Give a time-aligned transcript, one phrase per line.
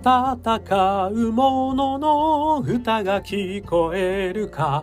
[0.00, 4.82] 戦う者のの歌が聞こえるか。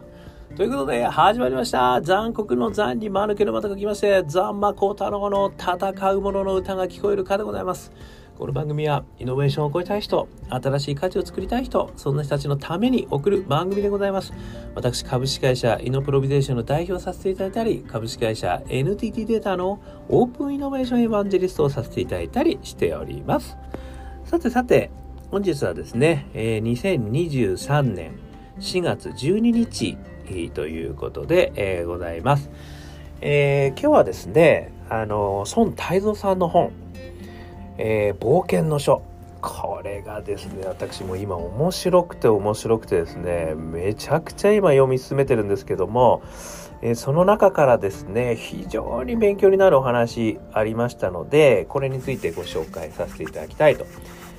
[0.55, 1.99] ということで、始まりました。
[2.03, 7.91] 残酷の残に間抜けのまたがきまして、ザンマコ太郎の戦う者のの歌が聞こえるかでございます。
[8.37, 14.33] この番組は、イノベーションを超えたい人、新しい価値を作りたい人、そんな人たちのために送る番組でございます。
[14.75, 19.79] 私、株式会社イノプロビゼーションの代表をさせていただいたり、株式会社 NTT データの
[20.09, 23.57] オープンイノベーションエヴァンジェリストをさせていただいたりしております。
[24.25, 24.91] さてさて、
[25.29, 28.17] 本日はですね、えー、2023年
[28.59, 29.97] 4月12日、
[30.53, 32.49] ということで、えー、ございます。
[33.19, 36.71] えー、今日はですね、あの、孫泰造さんの本、
[37.77, 39.01] えー、冒険の書。
[39.41, 46.21] これがですね、私も今面白くて面白くてですね、めちゃくちゃ今読み進めてるんですけども、
[46.81, 53.85] えー、その中からですね、非常に勉強になるお話ありましたので、これについてご紹介させていただきたいと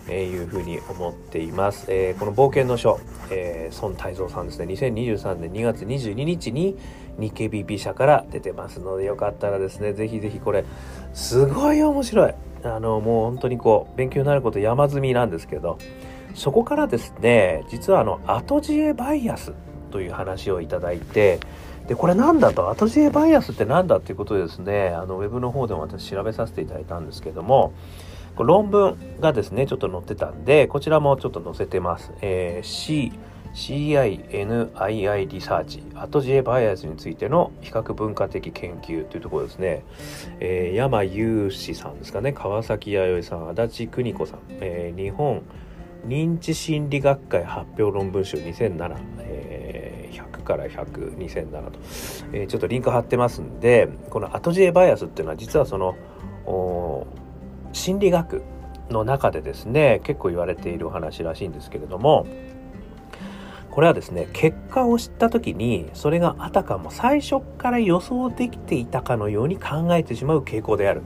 [0.08, 1.86] えいうふうに思っています。
[1.88, 2.98] えー、この冒険の書、
[3.30, 6.76] えー、孫泰造さんですね、2023年2月22日に
[7.18, 10.64] 日経 BP 社から出てますので、よかったらですね、ぜひぜひこれ、
[11.12, 12.34] すごい面白い。
[12.64, 15.78] あの、もう本当にこう、勉強になること山積みなんですけど、
[16.34, 19.52] そこからですね、実はあの、後知恵バイアス
[19.90, 21.40] という話をいただいて、
[21.88, 27.72] で、これなんだと、後知恵バイアスってなんだっていうことでですね、あの、ウェブの方でも私調べさせていただいたんですけども、
[28.44, 32.12] 論文がですね、ちょっと載ってたんで、こちらもちょっと載せてます。
[32.20, 33.12] えー、C、
[33.54, 39.84] CINII リサーチ、後知恵バイアスについての比較文化的研究というところですね。
[40.40, 45.42] えー、山雄志さんですかね、川崎弥生さん、足立邦子さん、えー、日本
[46.06, 51.78] 認知心理学会発表論文集2007、えー、100から100、2007と、
[52.32, 55.96] えー、ちょっとリンク貼ってますんで、この後知恵バイアスっていうのは実はその、
[57.78, 58.42] 心理学
[58.90, 62.26] の中でですね結構言われているお話らしいんですけれども
[63.70, 71.02] これはですね結果を知った時にそれがあたかも最初から予想できていたかのように考えてしまう傾向である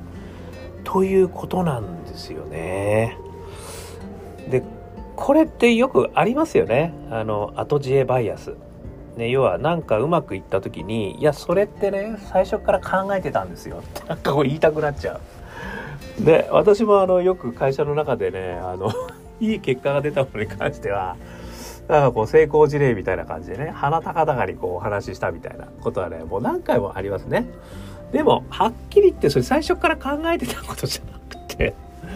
[0.85, 3.17] ということなんですよね。
[4.51, 4.63] で
[5.17, 8.55] これってよくありますよねあの後知恵バイアス。
[9.17, 15.21] ね、要はなんかうまくいった時にいやそれってね最初から考えてたんですよってなんかこう言いたくなっちゃう。
[16.21, 18.93] で私もあのよく会社の中でねあの
[19.41, 21.17] いい結果が出たものに関しては
[21.89, 27.47] なんかこう成功事例みたいな感じでね鼻高々にこうお話ししたみたいなことはねもう何回もありますね。
[28.13, 31.75] でもはっきり言ってそれ最初から考えてたことじゃなくて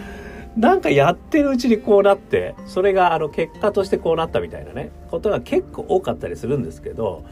[0.55, 7.23] なんかやってるうちにこうなってそれがあの結果としてこうなったみたいなねことが結構多かったりするんですけど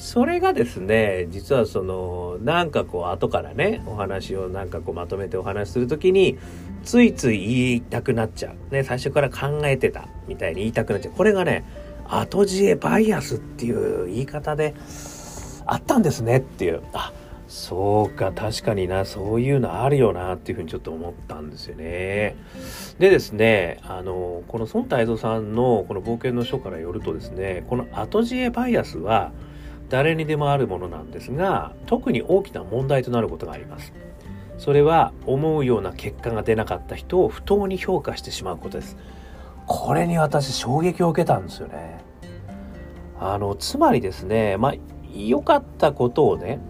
[0.00, 6.38] それがですね実はそのなんかこう後からねお話をなんかこうまとめてお話しする時に
[6.82, 8.72] ついつい言いたくなっちゃう。
[8.72, 11.14] ね最初から考えてたみたいに言いたくなっちゃう。
[11.14, 11.64] これがね
[12.06, 14.74] 後知恵バイアスっていう言い方で
[15.66, 16.80] あったんですねっていう。
[16.94, 17.12] あ
[17.46, 22.36] そうか確かになそういうのあるよなっていうふうにちょっと思ったんですよね。
[22.98, 29.32] でですねあのこの孫太蔵さんのこの冒険の書からよるとですねこの後知恵バイアスは
[29.90, 33.92] 誰にでもあるものなんですが特に大きな問題となることがあります。
[34.56, 38.96] それは思うような結果が出なかった人を不当に評価してしまうことです。
[39.66, 42.00] これに私衝撃を受けたんですよね。
[43.18, 44.74] あのつまりですねまあ
[45.14, 46.60] 良かったことをね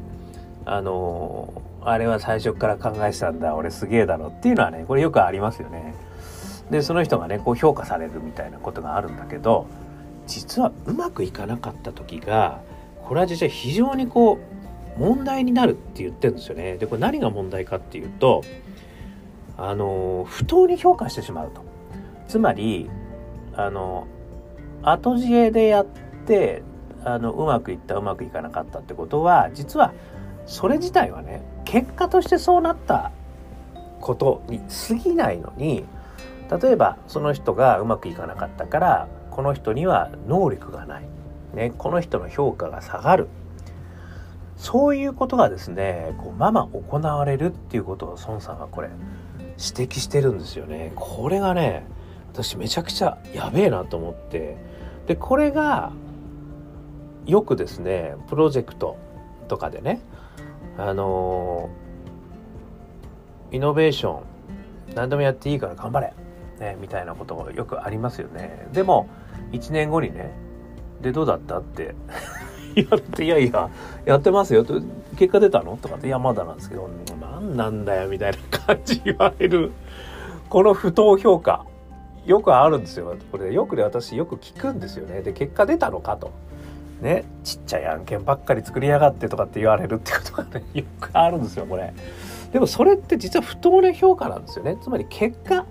[0.65, 5.95] あのあれは最初から考えてたんだ俺すげえだろっていうのはねこれよくありますよね。
[6.71, 9.67] でその人がねこう評価されるみたいなことがあるんだけど
[10.27, 12.61] 実はうまくいかなかった時が
[13.11, 14.39] これは実は非常にこ
[14.97, 16.77] う問題になるって言ってるんですよね。
[16.77, 18.45] でこれ何が問題かっていうと
[19.57, 21.65] あの不当に評価してしまうと。
[22.29, 22.89] つまり
[23.57, 24.07] あの
[24.85, 25.87] 後知恵でやっ
[26.25, 26.63] て
[27.05, 29.93] あのうまくいったうまくいかなかったってことは実は
[30.47, 33.11] それ自体はね結果としてそうなった
[34.01, 35.85] ことに過ぎないのに
[36.63, 41.20] 例えばその人がうまくいかなかったからこの人には能力がない
[41.55, 43.29] ね、この人の評価が下がる。
[44.61, 48.91] そういうことがですねこうまま行われるっていうことを孫さんはこれ
[49.53, 50.93] 指摘してるんですよね。
[50.97, 51.87] これがね
[52.31, 54.59] 私めちゃくちゃやべえなと思って。
[55.07, 55.93] でこれが
[57.25, 58.99] よくですねプロジェクト
[59.49, 60.01] とかでね
[60.77, 61.71] あの
[63.51, 64.23] イノベーション
[64.95, 66.13] 何でもやっていいから頑張れ、
[66.59, 68.69] ね、みたいなことがよくありますよね。
[68.73, 69.09] でも
[69.53, 70.50] 1年後にね
[71.03, 71.59] でどうだった？
[71.59, 71.95] って。
[72.77, 73.69] 言われて「いやいや
[74.05, 74.81] やってますよ」と
[75.19, 76.89] 「結果出たの?」とかって「いやまだなんですけど
[77.21, 79.73] 何なんだよ」みたいな感じ言われる。
[80.49, 81.65] この不当評価。
[82.27, 83.15] よくあるんですよ。
[83.33, 85.23] これよくね私よく聞くんですよね。
[85.23, 86.31] で結果出たのかと。
[87.01, 87.25] ね。
[87.43, 91.93] ちっちゃい案件ばっかり作りやがってとかって言われるってことがね よくあるんですよこれ。
[92.53, 94.77] でもそれって実は不当な評価なんですよね。
[94.83, 95.65] つまり結果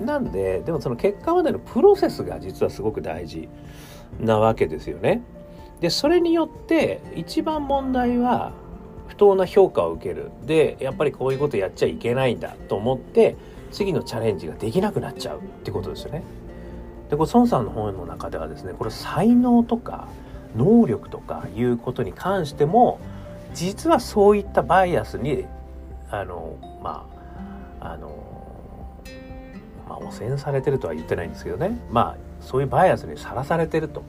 [0.00, 3.48] なんででもその結果までのプロセスが実はすごく大事。
[4.20, 5.22] なわけですよね。
[5.80, 8.52] でそれによって一番問題は
[9.08, 10.30] 不当な評価を受ける。
[10.44, 13.36] でやっぱりこういうことやっちゃいけないんだと思って
[13.70, 15.38] 次のチャレンジができなくなっちゃう。
[15.38, 16.22] ってことですよね。
[17.10, 20.08] でこれ孫さんの本の中ではですねこれ才能とか
[20.56, 22.98] 能力とかいうことに関しても
[23.52, 25.44] 実はそういったバイアスに
[26.10, 27.06] あのま
[27.80, 28.08] ああの
[29.88, 31.78] まあ汚染されてるとは言ってないんですけどね。
[31.90, 34.02] まそういうバイアスにさらされてると。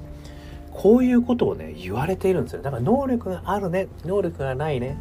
[0.71, 2.61] こういうことをね言われているんですよ。
[2.61, 3.87] だから能力があるね。
[4.03, 4.97] 能力がないね。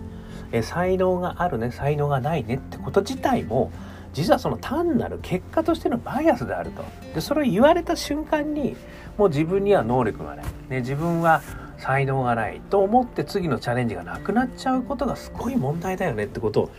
[0.52, 1.72] え才能があるね。
[1.72, 2.56] 才能がないね。
[2.56, 3.72] ってこと自体も
[4.12, 6.84] 実はその単なる結果としてのバイアスであると。
[7.12, 8.76] でそれを言われた瞬間に
[9.18, 11.42] もう自分には能力がない、ね、自分は
[11.78, 16.70] 才能がないと思って次のチャレンジがなくなっちゃうことがすごい問題だよねってことを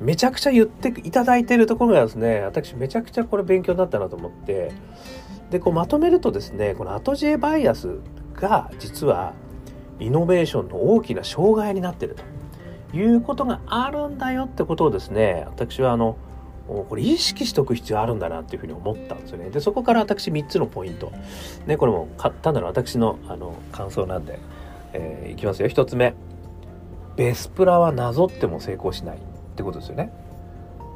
[0.00, 4.72] めちゃくちゃ言っていただいているところがですね私めちゃくちゃこれ勉強になったなと思って
[5.50, 7.98] でこうまとめるとですねこの後知恵バイアス
[8.34, 9.34] が実は
[9.98, 12.22] イノベーションの大きな障害になっていると。
[12.94, 16.16] いうことがあるんだよってことをですね私はあの
[16.66, 19.48] これ意識しておく必要あるんだなっていうふうに思ったんですよね。
[19.48, 21.12] でそこから私3つのポイント、
[21.66, 22.08] ね、これも
[22.42, 24.38] 単なる私のあの感想なんで、
[24.92, 25.68] えー、いきますよ。
[25.68, 26.14] 1つ目。
[27.16, 29.27] ベスプラはなぞっても成功しない。
[29.58, 30.12] ってことですよね。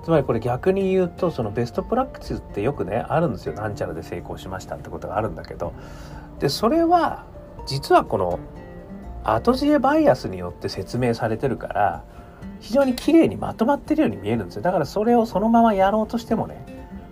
[0.05, 3.55] つまりこれ逆に言うとそのベストプラクティスってよくねあるんですよ。
[3.55, 5.73] なんちゃらで成功しましたってことがあるんだけど。
[6.38, 7.25] でそれは
[7.67, 8.38] 実はこの
[9.25, 12.05] 後知恵バイアスによって説明されてるから
[12.61, 14.62] 非常に綺麗にまとまってるように見えるんですよ。
[14.62, 16.65] だからそれをそのままやろうとしてもね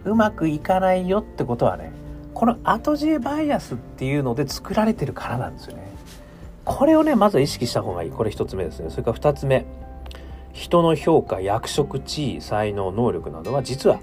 [0.04, 1.92] うまくいかないよってことはね
[2.34, 5.90] この後知恵バイアスっていうので作られてるからなんですよね。
[6.64, 8.10] これをねまず意識した方がいい。
[8.10, 8.90] これ一つ目ですね。
[8.90, 9.64] それから二つ目。
[10.60, 13.98] 人の評価役職地位才能能力などは実は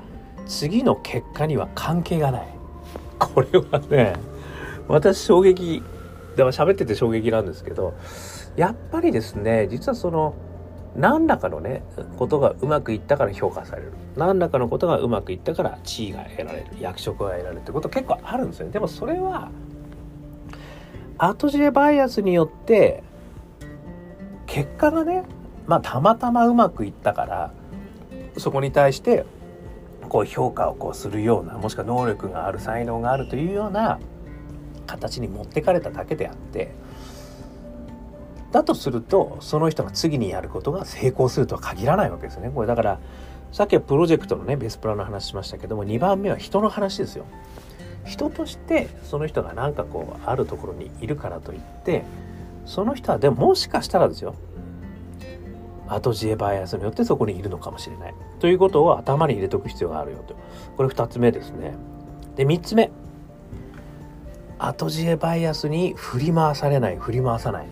[0.48, 2.48] 次の結果には関係がない。
[3.20, 4.16] これはね
[4.88, 5.84] 私衝撃
[6.36, 7.94] では喋ってて衝撃なんですけど
[8.56, 10.34] やっぱりですね実はその
[10.96, 11.84] 何らかのね
[12.18, 13.92] ことがうまくいったから評価される。
[14.16, 16.66] 何らかのことがうまくいったから地位が得られる。
[16.80, 18.72] 役職が得られるってこと結構あるんですよね。
[18.72, 19.52] でもそれは
[21.20, 23.04] 後知恵バイアスによって
[24.48, 25.24] 結果がね
[25.68, 27.52] まあたまたまうまくいったから
[28.38, 29.26] そこに対して
[30.10, 34.00] こう評価をこうするようなもしくは能力がある才能があるというような
[34.86, 36.74] 形に持ってかれただけであって
[38.52, 42.50] だとするとその人が次にやることが成功するとは限らないわけですね。
[42.50, 43.00] これだから
[43.52, 47.26] さっきはプロジェクトのねベスプラの話しましたけども2番目は人の話ですよ。
[48.06, 52.04] 人としてその人が何かこうあるところにいるからといって
[52.66, 54.34] その人はでももしかしたらですよ
[55.88, 58.14] 後知恵バイアスによってそこにいるのかもしれない。
[58.40, 60.36] ということを頭に入れておく必要があるよと。
[60.76, 61.76] これ2つ目ですね。
[62.36, 62.92] で3つ目。
[64.60, 66.98] 後知恵バイアスに振り回されない。
[66.98, 67.68] 振り回さない。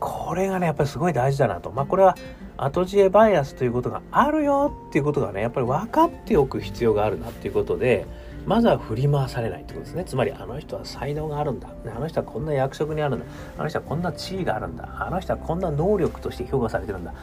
[0.00, 1.70] これがねやっぱりすごい大事だなと。
[1.70, 2.16] まあこれは
[2.56, 8.06] 後知恵バイアスということがあるよっていうことがねやっぱり分かっておく必要があるなっていうことで
[8.46, 10.04] まずは振り回されないってことですね。
[10.04, 11.68] つまりあの人は才能があるんだ。
[11.86, 13.26] あの人はこんな役職にあるんだ。
[13.58, 14.88] あの人はこんな地位があるんだ。
[14.98, 17.14] あの人はこんな能力として評価されてるんだ。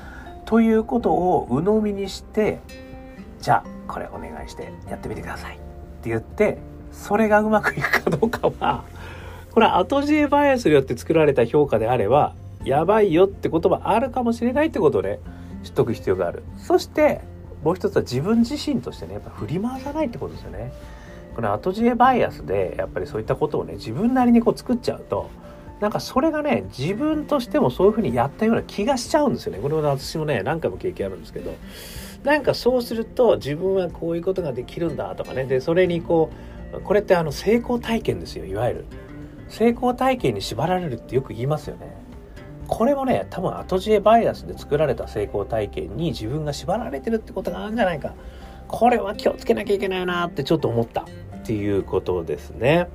[0.46, 2.60] ということを鵜呑みにして
[3.40, 5.60] じゃあこれお願いしてやってみてくださいっ
[6.02, 6.58] て言って
[6.92, 8.84] それがうまくいくかどうかは
[9.52, 12.36] これは後知恵バイアスによって作られた評価であれば
[12.66, 15.20] やばいよってことはあるかもしれないってことをね
[15.64, 16.44] 知っとく必要がある。
[16.58, 17.22] そして
[17.64, 20.74] もう一つは自分自身としてねやっぱ振り回さないってことですよね。
[21.36, 25.30] この後知恵バイアスでやっぱりそういったことをね自分なりにこう作っちゃうと
[25.80, 29.60] なんかそれがね自分としてもそういうふうにやったような気がしちゃうんですよね。
[29.60, 31.54] これは私もね何回も経験あるんですけど。
[32.24, 35.46] なんかそうすると自分はこういうことができるんだとかね。
[35.46, 36.30] でそれにこ
[36.74, 38.86] うこれってあの成功体験ですよいわゆる。
[39.50, 41.96] 成功体験に縛られるってよく言いますよね。
[42.68, 48.14] これもね多分後知恵バイアスで作られた成功体験に自分が縛られてるってことがあるんじゃないか。
[48.72, 51.06] これは気をつけなきゃいけないなってちょっと思ったっ
[51.44, 52.88] ていうことですね。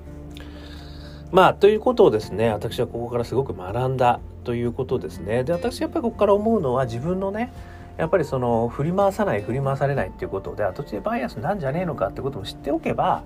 [1.33, 5.45] まあということをですね私はここからすごく学んだということですね。
[5.45, 7.53] で私やっぱりここから思うのは自分のね
[7.99, 13.23] やっぱりその振り回さない振り回されないっていうことで後知恵バイアスなんじゃねえのかってことも知っておけば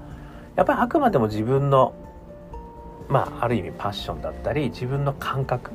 [0.57, 1.95] やっぱりあくまでも自分の
[3.09, 5.71] まあある意味パッションだったり自分の感覚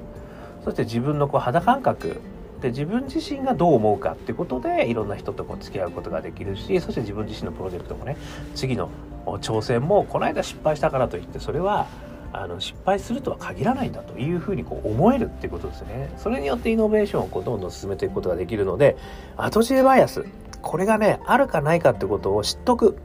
[0.63, 2.22] そして自分のこう肌感覚
[2.66, 8.18] で自分自身がどう思うかってことでいろんな人とこう付き合うことができるしそして自分自身のプロジェクトもね
[8.56, 8.90] 次の
[9.26, 11.88] 挑戦もこの間失敗したからといってそれは
[12.34, 16.12] あの失敗するとは限らないんだというふうにこう思えるっていうことですね。
[16.18, 18.98] それによってイノベーションをこうどんどん進めていくことができるので
[19.38, 20.26] 後知恵バイアス
[20.62, 22.98] これがねあるかないかってことを知っとく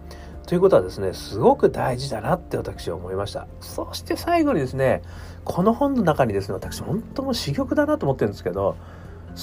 [0.47, 5.03] ということはですねすごく大事だなって私は思いましたそして最後にですね
[5.45, 8.77] この本の中にですね私本当も珠玉だなと思ってるんですけど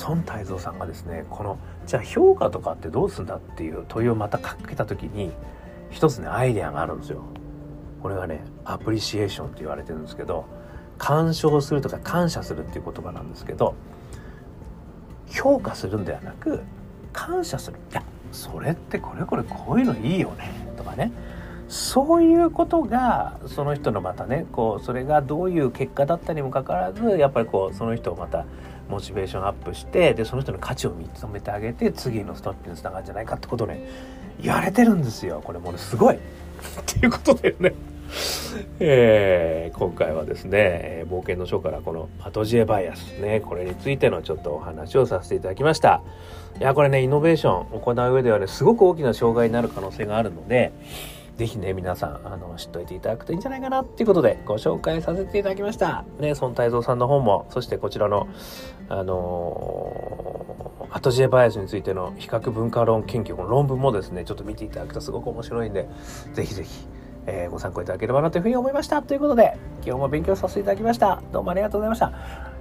[0.03, 5.31] 孫泰造さんがですねこのじゃあ評価とかってどうすんだっていう問いをまたかけた時に
[5.89, 7.23] 一つねアイデアがあるんですよ。
[8.01, 10.45] これがねアプリシエーションって言われてるんですけど
[10.97, 13.75] 鑑賞するとか感謝するっていう言葉なんですけど
[15.27, 16.61] 評価するんではなく
[17.13, 17.77] 感謝する。
[17.91, 21.11] いやそれってこれこれこういうのいいよねとかね。
[21.69, 28.45] そういうことがその人のまたねこうそれがどういう結果だったにもかかわらずやっぱりこうその人をまた
[28.89, 33.87] モチベーションアップしてでその人の価値を認めてあげて次のストップにつながるんじゃないかってことをね
[34.41, 35.41] 言われてるんですよ。
[35.43, 36.15] これもうねすごい。
[36.17, 36.19] っ
[36.85, 37.73] ていうことでね。
[38.79, 46.01] えー、今回はですね、冒険の書からこのアトジエバイアスね、これについてのちょっとお話をさせていただきました。
[46.59, 50.71] いや、これね、イノベーションを行う上ではね、すごく大きな障害になる可能性があるので、
[51.37, 56.03] ぜひね、皆さん、あの、知っといていただくといいんじゃないかなっていうことで、ご紹介させていただきました。
[56.19, 58.27] ね、孫泰造さんの本も、そしてこちらの、
[58.89, 65.87] あのー、アトジエバイアスについての比較文化論研究、の論文もですね、ちょっと見ていただくとすごく面白いんで、
[66.33, 66.87] ぜひぜひ、
[67.27, 69.03] えー、ご参考いただければなというふうに思いました。
[69.03, 71.21] ということで、今日も勉強させていただきました。
[71.31, 72.11] どうもありがとうございました。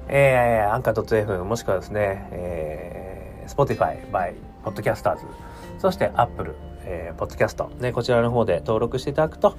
[0.09, 4.35] えー、アンカー .fm もしくはですね、えー、Spotify by
[4.67, 5.19] Podcasters、
[5.79, 9.57] そして Apple、えー、Podcast、ね、こちらの方で登録していただくと、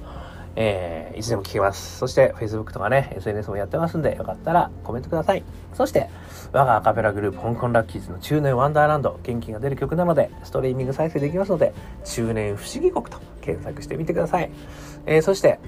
[0.60, 1.98] えー、いつでも聞けます。
[2.00, 5.44] そして Facebook とかね、SNS もやってますんで、よかったらコメントください。
[5.74, 6.10] そして、
[6.52, 11.74] 我がアカペラグループ、香港ラッキーズの中年ワンダーランド、元気が出る曲なので、ストリーミング再生できますので、
[12.04, 14.50] 中年不思議国と検索してみてください。
[15.06, 15.60] えー、そして、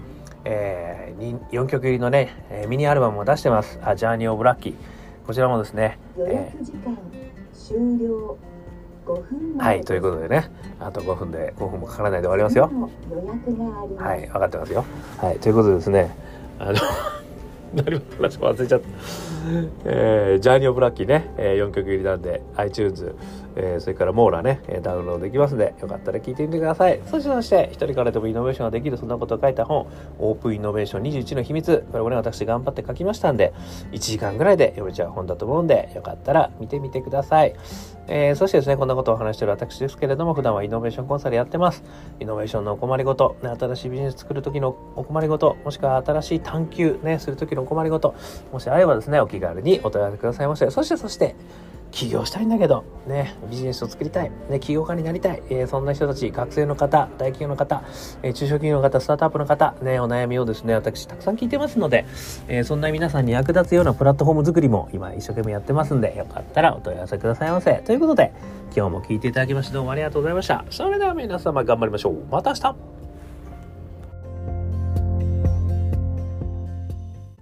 [0.44, 3.80] えー、4曲入りのね、えー、ミニアルバムを出してます。
[3.84, 4.76] あジャーニー・オブ・ラッキー。
[5.28, 8.49] こちらもですね、えー、
[9.58, 12.70] はい、ということでね、あと5分で、5分もかからないで終わりますよ。
[13.98, 14.86] はい、分かってますよ。
[15.18, 16.16] はい、ということでですね、
[16.60, 16.76] あの
[17.74, 18.88] 何も話も忘れちゃった。
[19.86, 23.16] えー、ジャーニー・オブ・ラッキーね、えー、4曲入りなんで iTunes、
[23.62, 27.02] えー、それからモーラね、ダウンロードできますので、よかったら聞いてみてください。
[27.06, 29.86] そしてそして、一人からでもイノベーションができる、そんなことを書いた本、
[30.18, 31.86] オープンイノベーション21の秘密。
[31.92, 33.54] これもね、私頑張って書きましたんで、
[33.92, 37.54] 1時間ぐらいで読めちゃう本だと思うんで、よかったら見てみてください。
[38.08, 41.84] えー、そしてですね、こんなことを話してる私ですけれども、普段はイノベーションコンサルやってます。
[42.20, 48.16] イノベーションのお困りごと、ね、新しいビジネス作る時のお困りごと、もしくは新しい探求、ね、する時のお困りごと、
[48.54, 50.70] もしあればですね、お気軽にお問い合わせくださいませ。
[50.72, 51.36] そして、そして、
[51.92, 57.84] 起業したいんだけど、ね、ビジネスを作りたい、ね、起業家になりたい、えー、そんな人たち、学生の方、大企業の方、
[58.22, 62.06] えー、中小企業の方、スタートアップの方、ね、お悩みをですね、私たくさん聞いてますので、
[62.48, 67.74] えー、そんな皆さんに役立つようなプラットフォーム作りも今一生懸命やってますんで、よかったらお問い合わせくださいませ。
[67.86, 68.34] ということで、
[68.76, 70.64] 今日も聞いていただきましてどうもありがとうございました。
[70.70, 72.24] それでは皆様頑張りましょう。
[72.30, 72.99] また明日